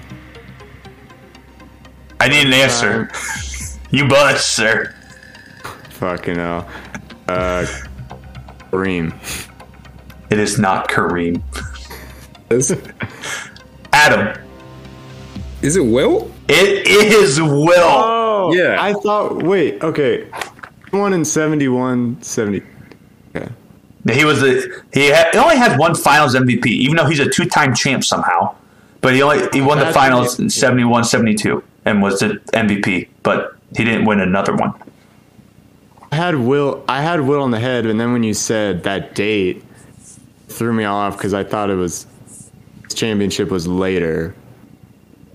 [2.19, 3.11] I need an answer.
[3.91, 4.95] You buzz, sir.
[5.91, 6.67] Fucking hell.
[7.29, 7.67] Uh,
[8.73, 9.13] Kareem.
[10.31, 11.43] It is not Kareem.
[13.93, 14.43] Adam,
[15.61, 16.33] Is it Wilt?
[16.49, 17.75] it is Wilt.
[17.77, 18.79] Oh, Yeah.
[18.83, 20.31] I thought, wait, okay.
[20.93, 22.63] One in 71, 70.
[24.09, 24.19] Okay.
[24.19, 27.29] He was a he, had, he only had one Finals MVP, even though he's a
[27.29, 28.55] two-time champ somehow.
[29.01, 30.45] But he only he won the Finals amazing.
[30.47, 34.75] in 71, 72 and was the MVP, but he didn't win another one.
[36.13, 39.15] I had Wilt, I had Wilt on the head, and then when you said that
[39.15, 39.65] date,
[40.49, 42.07] threw me all off because I thought it was,
[42.83, 44.35] this championship was later.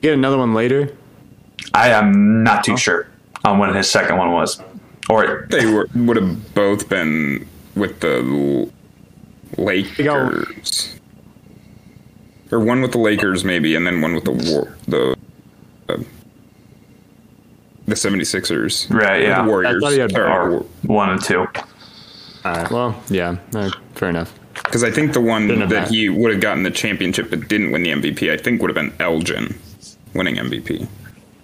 [0.01, 0.95] Get another one later?
[1.73, 2.77] I am not too oh.
[2.77, 3.07] sure
[3.45, 4.61] on when his second one was,
[5.09, 8.69] or They were, would have both been with the
[9.57, 10.95] L- Lakers.
[12.51, 15.15] Or one with the Lakers, maybe, and then one with the war, the
[15.87, 15.97] uh,
[17.87, 18.93] the 76ers.
[18.93, 19.41] Right, Or yeah.
[19.41, 19.75] The Warriors.
[19.75, 21.39] I thought he had- or one and two.
[21.39, 21.47] All
[22.45, 24.37] right, well, yeah, uh, fair enough.
[24.55, 25.87] Because I think the one Didn't that that.
[25.89, 28.75] he would have gotten the championship but didn't win the MVP, I think would have
[28.75, 29.57] been Elgin
[30.13, 30.87] winning MVP.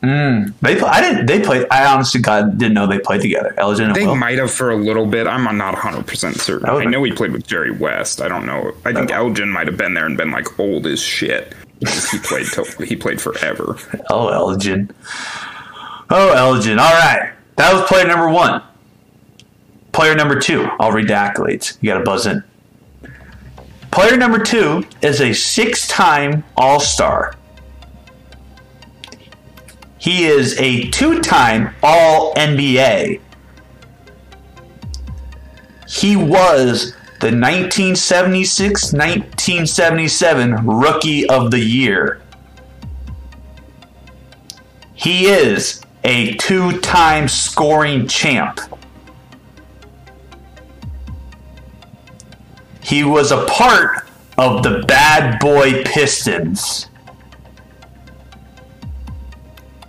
[0.08, 0.54] Mm.
[0.62, 1.68] They pl- I didn't they played.
[1.70, 3.54] I honestly God didn't know they played together.
[3.58, 5.28] Elgin and They might have for a little bit.
[5.28, 6.70] I'm not 100% certain.
[6.70, 8.22] Oh, I know he played with Jerry West.
[8.22, 8.74] I don't know.
[8.86, 9.16] I think Oh.
[9.16, 11.54] Elgin might have been there and been like old as shit.
[11.80, 13.76] He played till, he played forever.
[14.10, 14.90] Oh, Elgin.
[16.10, 16.80] Oh, Elgin.
[16.80, 17.34] All right.
[17.58, 18.62] That was player number one.
[19.92, 20.64] Player number two.
[20.80, 21.78] I'll read the accolades.
[21.82, 22.44] You got to buzz in.
[23.92, 27.34] Player number two is a six time All Star.
[29.98, 33.20] He is a two time All NBA.
[35.88, 42.22] He was the 1976 1977 Rookie of the Year.
[44.94, 48.60] He is a two time scoring champ.
[52.84, 54.08] He was a part
[54.38, 56.88] of the Bad Boy Pistons.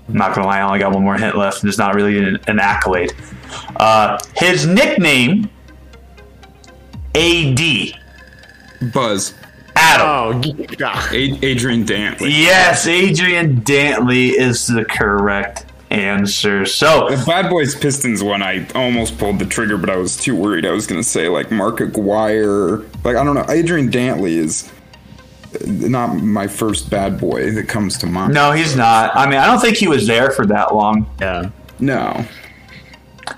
[0.08, 1.62] I'm not gonna lie, I only got one more hint left.
[1.62, 3.12] And it's not really an, an accolade.
[3.76, 5.50] Uh, his nickname,
[7.14, 7.60] AD,
[8.92, 9.34] Buzz.
[9.76, 10.06] Adam.
[10.06, 11.12] Oh, God.
[11.14, 12.30] A- Adrian Dantley.
[12.30, 16.66] Yes, Adrian Dantley is the correct answer.
[16.66, 20.34] So, The Bad Boys Pistons one, I almost pulled the trigger, but I was too
[20.34, 20.66] worried.
[20.66, 22.84] I was going to say like Mark Aguirre.
[23.04, 23.46] Like I don't know.
[23.48, 24.70] Adrian Dantley is
[25.66, 28.34] not my first bad boy that comes to mind.
[28.34, 29.16] no, he's not.
[29.16, 31.08] I mean, I don't think he was there for that long.
[31.20, 31.50] Yeah.
[31.80, 32.24] No.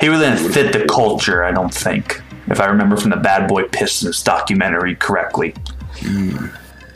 [0.00, 3.48] He really didn't fit the culture, I don't think, if I remember from the Bad
[3.48, 5.54] Boy Pistons documentary correctly.
[5.98, 6.46] Hmm.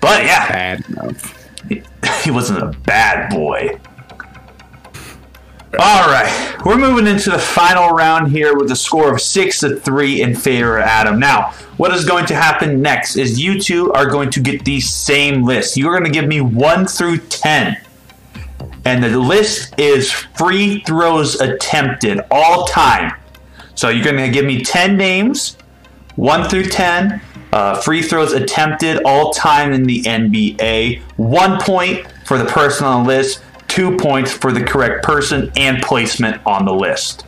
[0.01, 1.49] But yeah, Bad enough.
[1.69, 1.83] he,
[2.23, 3.79] he wasn't a bad boy.
[5.77, 9.81] All right, we're moving into the final round here with a score of six to
[9.81, 11.19] three in favor of Adam.
[11.19, 14.81] Now, what is going to happen next is you two are going to get the
[14.81, 15.77] same list.
[15.77, 17.77] You're going to give me one through ten,
[18.85, 23.13] and the list is free throws attempted all time.
[23.75, 25.57] So you're going to give me ten names,
[26.15, 27.21] one through ten.
[27.53, 31.01] Uh, free throws attempted all time in the NBA.
[31.17, 35.83] One point for the person on the list two points for the correct person and
[35.83, 37.25] placement on the list.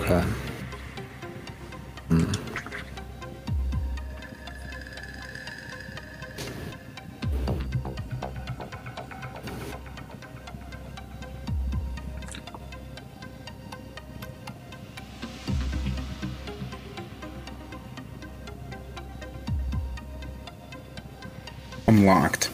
[0.00, 0.24] Okay.
[2.10, 2.38] Mm.
[21.88, 22.51] I'm locked.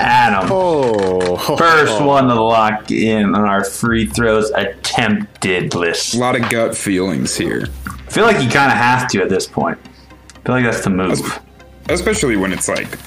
[0.00, 0.48] Adam.
[0.50, 6.14] Oh, First one to lock in on our free throws attempted list.
[6.14, 9.28] A lot of gut feelings here, I feel like you kind of have to at
[9.28, 9.78] this point.
[9.84, 11.38] I feel like that's the move.
[11.90, 12.98] especially when it's like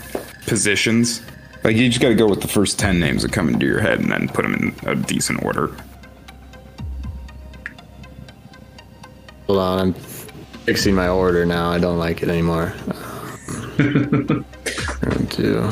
[0.46, 1.22] positions.
[1.64, 3.80] Like you just got to go with the first ten names that come into your
[3.80, 5.76] head and then put them in a decent order.
[9.48, 11.72] Hold on, I'm fixing my order now.
[11.72, 12.68] I don't like it anymore.
[13.78, 14.46] One,
[15.30, 15.70] two.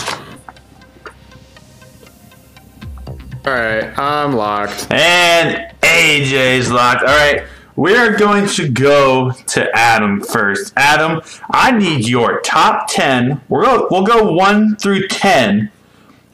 [3.44, 4.92] All right, I'm locked.
[4.92, 7.02] And AJ's locked.
[7.02, 7.44] All right.
[7.76, 10.74] We are going to go to Adam first.
[10.76, 13.42] Adam, I need your top 10.
[13.50, 15.72] We're go, we'll go 1 through 10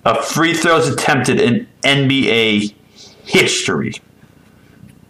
[0.03, 2.73] of free throws attempted in NBA
[3.23, 3.93] history.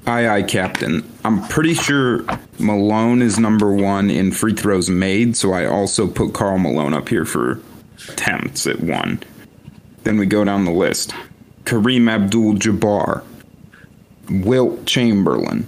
[0.06, 1.10] Aye, aye, Captain.
[1.26, 2.26] I'm pretty sure
[2.60, 7.10] Malone is number one in free throws made, so I also put Karl Malone up
[7.10, 7.60] here for
[8.10, 9.24] attempts at one.
[10.04, 11.14] Then we go down the list
[11.68, 13.24] Kareem Abdul Jabbar,
[14.30, 15.68] Wilt Chamberlain.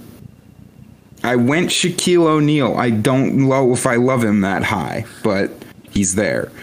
[1.26, 2.78] I went Shaquille O'Neal.
[2.78, 5.52] I don't know if I love him that high, but
[5.92, 6.54] he's there.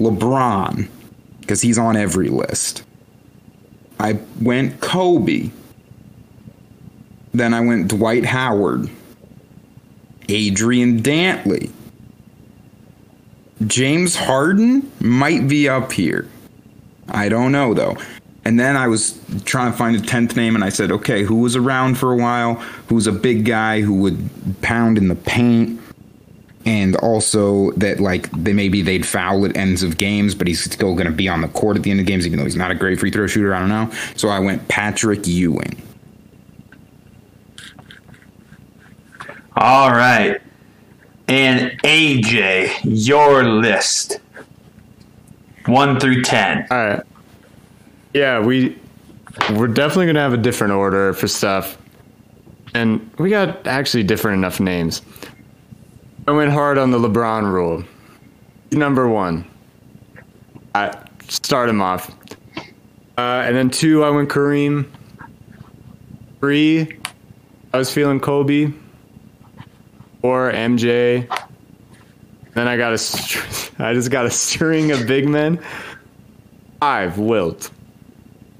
[0.00, 0.88] LeBron,
[1.40, 2.82] because he's on every list.
[4.00, 5.50] I went Kobe.
[7.32, 8.90] Then I went Dwight Howard,
[10.28, 11.70] Adrian Dantley.
[13.64, 16.28] James Harden might be up here.
[17.08, 17.96] I don't know though.
[18.44, 21.36] And then I was trying to find a tenth name, and I said, okay, who
[21.36, 22.54] was around for a while?
[22.88, 24.28] Who's a big guy who would
[24.62, 25.78] pound in the paint?
[26.66, 30.94] And also that like they maybe they'd foul at ends of games, but he's still
[30.94, 32.70] going to be on the court at the end of games, even though he's not
[32.70, 33.54] a great free throw shooter.
[33.54, 33.90] I don't know.
[34.14, 35.80] So I went Patrick Ewing.
[39.56, 40.40] All right.
[41.28, 44.20] And AJ, your list
[45.66, 46.66] 1 through 10.
[46.70, 47.02] All right.
[48.12, 48.76] Yeah, we
[49.52, 51.78] we're definitely gonna have a different order for stuff,
[52.74, 55.02] and we got actually different enough names.
[56.26, 57.84] I went hard on the LeBron rule.
[58.72, 59.44] Number one.
[60.74, 60.96] I
[61.28, 62.10] start him off,
[63.18, 64.04] uh, and then two.
[64.04, 64.86] I went Kareem.
[66.40, 66.98] Three.
[67.72, 68.72] I was feeling Kobe.
[70.20, 71.28] Four MJ.
[72.54, 73.74] Then I got a.
[73.78, 75.60] I just got a string of big men.
[76.80, 77.70] Five Wilt.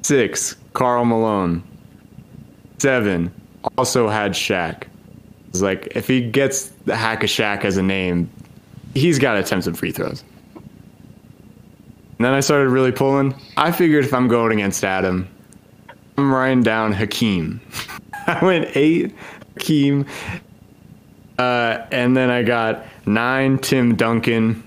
[0.03, 1.62] Six, Karl Malone.
[2.78, 3.32] Seven,
[3.76, 4.84] also had Shaq.
[5.48, 8.30] It's like if he gets the hack of Shaq as a name,
[8.94, 10.24] he's got to attempt some free throws.
[10.55, 13.34] And then I started really pulling.
[13.57, 15.28] I figured if I'm going against Adam,
[16.16, 17.61] I'm writing down Hakeem.
[18.26, 19.14] I went eight
[19.57, 20.07] Hakeem,
[21.38, 24.62] uh, and then I got nine Tim Duncan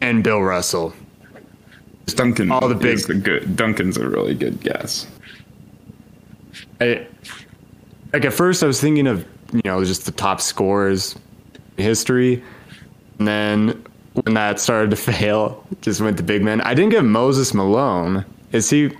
[0.00, 0.94] and Bill Russell.
[2.14, 2.50] Duncan.
[2.50, 3.56] All the big- the good.
[3.56, 5.06] Duncan's a really good guess.
[6.80, 7.06] I,
[8.12, 11.16] like at first I was thinking of you know just the top scores
[11.76, 12.42] in history,
[13.18, 13.84] and then
[14.14, 16.60] when that started to fail, just went to big men.
[16.62, 18.24] I didn't get Moses Malone.
[18.52, 18.90] Is he?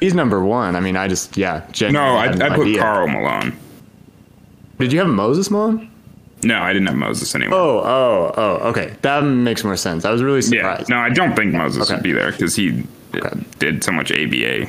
[0.00, 0.76] He's number one.
[0.76, 1.60] I mean, I just yeah.
[1.66, 2.80] No, genuinely I, I put idea.
[2.80, 3.56] Karl Malone.
[4.78, 5.90] Did you have Moses Malone?
[6.44, 7.52] No, I didn't have Moses anyway.
[7.54, 8.68] Oh, oh, oh.
[8.68, 10.04] Okay, that makes more sense.
[10.04, 10.90] I was really surprised.
[10.90, 10.96] yeah.
[10.96, 11.94] No, I don't think Moses Okay.
[11.94, 12.84] would be there because he
[13.14, 13.30] Okay.
[13.58, 14.66] did so much ABA.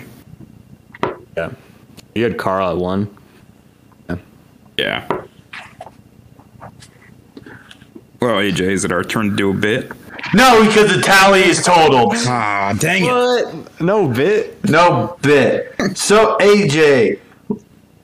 [1.36, 1.49] Yeah,
[2.13, 3.09] you had Karl at one.
[4.78, 5.05] Yeah.
[8.21, 9.91] Well, AJ, is it our turn to do a bit?
[10.34, 12.13] No, because the tally is totaled.
[12.28, 13.82] Ah, dang it.
[13.82, 14.63] No bit.
[14.67, 15.76] No bit.
[15.97, 17.19] So, AJ,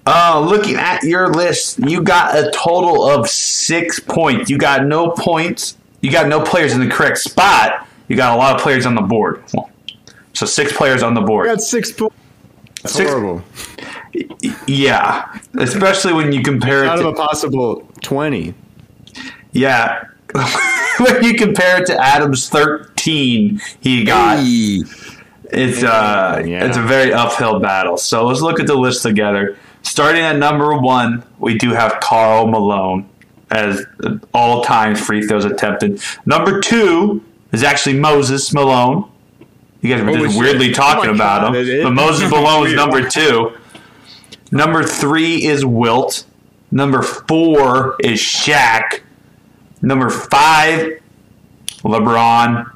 [0.05, 4.49] uh, looking at your list, you got a total of six points.
[4.49, 5.77] You got no points.
[6.01, 7.87] You got no players in the correct spot.
[8.07, 9.43] You got a lot of players on the board.
[10.33, 11.45] So, six players on the I board.
[11.47, 12.15] got six points.
[12.81, 13.43] That's Six- horrible.
[14.67, 15.37] Yeah.
[15.57, 18.53] Especially when you compare it Out of a possible twenty.
[19.51, 20.05] Yeah.
[20.99, 24.39] when you compare it to Adam's 13 he got.
[24.39, 24.81] Hey.
[25.53, 26.65] It's uh, Yeah.
[26.65, 27.97] it's a very uphill battle.
[27.97, 29.57] So let's look at the list together.
[29.83, 33.09] Starting at number one, we do have Karl Malone
[33.49, 33.83] as
[34.33, 36.01] all time free throws attempted.
[36.25, 39.09] Number two is actually Moses Malone.
[39.81, 40.39] You guys were just shit.
[40.39, 43.57] weirdly talking Oh about God, him, but Moses Malone is number two.
[44.51, 46.25] Number three is Wilt.
[46.69, 49.01] Number four is Shaq.
[49.81, 51.01] Number five,
[51.79, 52.71] LeBron.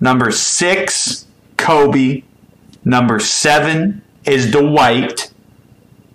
[0.00, 1.26] Number six,
[1.58, 2.22] Kobe.
[2.84, 5.29] Number seven is Dwight.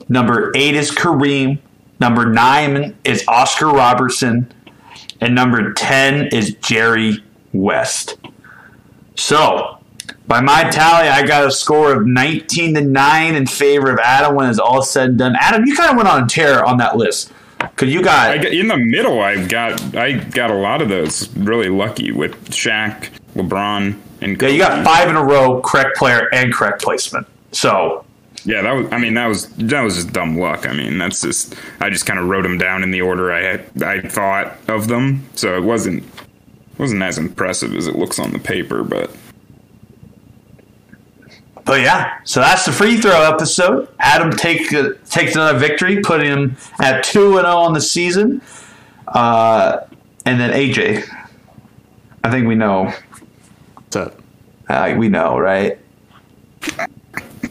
[0.09, 1.59] Number eight is Kareem.
[1.99, 4.51] Number nine is Oscar Robertson.
[5.21, 8.17] And number 10 is Jerry West.
[9.15, 9.79] So,
[10.27, 14.35] by my tally, I got a score of 19 to 9 in favor of Adam
[14.35, 15.35] when it's all said and done.
[15.39, 17.31] Adam, you kind of went on a tear on that list.
[17.77, 19.21] Cause you got, I got in the middle.
[19.21, 21.29] I got I got a lot of those.
[21.35, 26.29] Really lucky with Shaq, LeBron, and yeah, you got five in a row, correct player
[26.33, 27.27] and correct placement.
[27.53, 28.04] So
[28.45, 28.87] yeah, that was.
[28.91, 30.67] I mean, that was that was just dumb luck.
[30.67, 31.55] I mean, that's just.
[31.79, 34.87] I just kind of wrote them down in the order I had, I thought of
[34.87, 36.03] them, so it wasn't
[36.77, 39.11] wasn't as impressive as it looks on the paper, but.
[41.63, 43.89] But yeah, so that's the free throw episode.
[43.97, 48.43] Adam take, uh, takes another victory, putting him at two and zero on the season.
[49.07, 49.79] Uh,
[50.25, 51.03] and then AJ,
[52.23, 52.93] I think we know.
[53.73, 54.21] What's up?
[54.69, 55.79] Uh, we know, right?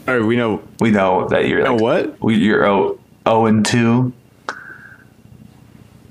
[0.06, 0.62] All right, we know.
[0.80, 2.22] We know that you're Know like, what?
[2.22, 4.12] we, you're 0, 0 and two.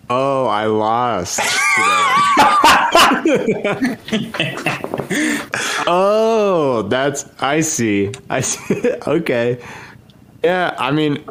[0.10, 1.40] Oh, I lost.
[5.88, 8.12] oh, that's I see.
[8.30, 8.92] I see.
[9.08, 9.64] okay.
[10.44, 11.24] Yeah, I mean,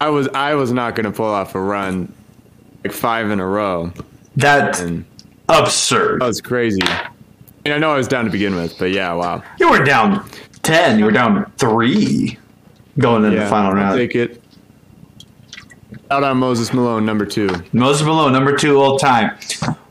[0.00, 2.12] I was I was not gonna pull off a run
[2.84, 3.92] like five in a row.
[4.36, 5.04] That's And
[5.48, 6.20] absurd.
[6.20, 6.80] that was crazy.
[6.82, 7.08] I,
[7.64, 9.42] mean, I know I was down to begin with, but yeah, wow.
[9.58, 10.28] You were down
[10.70, 10.98] ten.
[10.98, 12.38] You were down three
[12.98, 13.98] going into Yeah, the final I'll round.
[13.98, 14.42] take it.
[16.10, 17.48] Out on Moses Malone, number two.
[17.72, 19.36] Moses Malone, number two all time.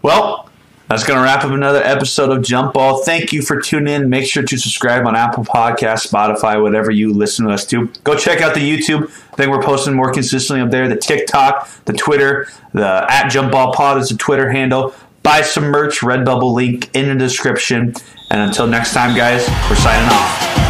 [0.02, 0.50] Well,
[0.90, 3.04] that's going to wrap up another episode of Jump Ball.
[3.04, 4.10] Thank you for tuning in.
[4.10, 7.88] Make sure to subscribe on Apple Podcasts, Spotify, whatever you listen to us to.
[8.04, 9.04] Go check out the YouTube.
[9.32, 10.88] I think we're posting more consistently up there.
[10.90, 14.94] The TikTok, the Twitter, the at Jump Ball Pod is the Twitter handle.
[15.24, 17.94] Buy some merch, Redbubble link in the description.
[18.32, 20.69] And until next time, guys, we're signing off.